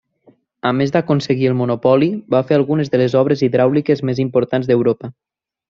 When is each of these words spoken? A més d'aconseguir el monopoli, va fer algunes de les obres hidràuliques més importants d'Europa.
A 0.69 0.71
més 0.77 0.93
d'aconseguir 0.95 1.49
el 1.51 1.57
monopoli, 1.59 2.09
va 2.37 2.43
fer 2.49 2.59
algunes 2.59 2.91
de 2.95 3.03
les 3.05 3.19
obres 3.23 3.47
hidràuliques 3.49 4.03
més 4.11 4.27
importants 4.29 4.73
d'Europa. 4.73 5.17